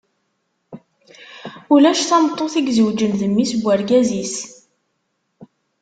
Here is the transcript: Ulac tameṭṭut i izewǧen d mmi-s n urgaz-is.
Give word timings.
Ulac 1.73 2.01
tameṭṭut 2.09 2.53
i 2.55 2.61
izewǧen 2.71 3.11
d 3.19 3.21
mmi-s 3.29 3.51
n 3.57 3.61
urgaz-is. 3.71 4.35